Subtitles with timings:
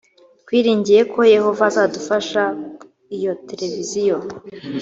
[0.43, 2.43] twiringiye ko yehova azadufasha
[3.15, 4.17] iyo televiziyo